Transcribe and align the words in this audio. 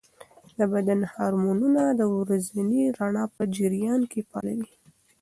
د 0.57 0.59
بدن 0.73 0.99
هارمونونه 1.13 1.81
د 1.99 2.01
ورځني 2.17 2.81
رڼا 2.97 3.25
په 3.35 3.43
جریان 3.55 4.01
کې 4.11 4.21
فعاله 4.29 4.63
وي. 4.69 4.77